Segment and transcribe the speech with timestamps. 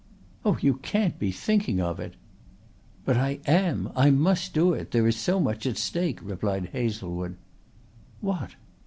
[0.43, 2.15] "Oh, you can't be thinking of it!"
[3.05, 3.91] "But I am.
[3.95, 4.89] I must do it.
[4.89, 7.35] There is so much at stake," replied Hazlewood.
[8.19, 8.55] "What?"